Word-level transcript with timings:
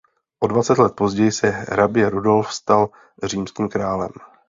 O 0.39 0.45
dvacet 0.47 0.77
let 0.79 0.95
později 0.95 1.31
se 1.31 1.49
hrabě 1.49 2.09
Rudolf 2.09 2.53
stal 2.53 2.89
římským 3.25 3.69
králem. 3.69 4.11